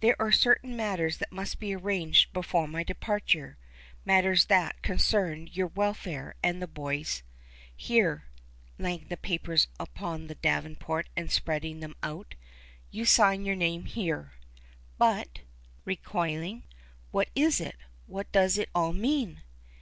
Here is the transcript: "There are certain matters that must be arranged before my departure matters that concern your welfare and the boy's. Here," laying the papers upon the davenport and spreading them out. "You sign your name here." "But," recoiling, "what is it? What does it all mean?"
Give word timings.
"There 0.00 0.20
are 0.20 0.30
certain 0.32 0.76
matters 0.76 1.16
that 1.16 1.32
must 1.32 1.58
be 1.58 1.74
arranged 1.74 2.34
before 2.34 2.68
my 2.68 2.82
departure 2.84 3.56
matters 4.04 4.44
that 4.48 4.82
concern 4.82 5.48
your 5.50 5.68
welfare 5.68 6.34
and 6.42 6.60
the 6.60 6.66
boy's. 6.66 7.22
Here," 7.74 8.24
laying 8.76 9.08
the 9.08 9.16
papers 9.16 9.68
upon 9.80 10.26
the 10.26 10.34
davenport 10.34 11.08
and 11.16 11.30
spreading 11.30 11.80
them 11.80 11.94
out. 12.02 12.34
"You 12.90 13.06
sign 13.06 13.46
your 13.46 13.56
name 13.56 13.86
here." 13.86 14.32
"But," 14.98 15.40
recoiling, 15.86 16.64
"what 17.10 17.30
is 17.34 17.58
it? 17.58 17.76
What 18.04 18.30
does 18.30 18.58
it 18.58 18.68
all 18.74 18.92
mean?" 18.92 19.40